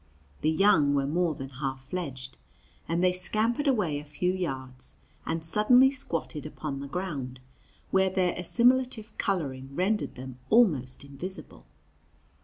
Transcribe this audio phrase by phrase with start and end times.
[0.41, 2.35] The young were more than half fledged,
[2.89, 4.95] and they scampered away a few yards
[5.27, 7.39] and suddenly squatted upon the ground,
[7.91, 11.67] where their assimilative coloring rendered them almost invisible.